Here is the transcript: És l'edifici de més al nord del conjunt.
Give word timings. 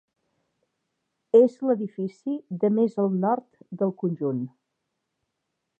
És 1.39 1.57
l'edifici 1.69 2.39
de 2.63 2.73
més 2.79 2.97
al 3.05 3.13
nord 3.27 3.49
del 3.83 3.95
conjunt. 4.05 4.45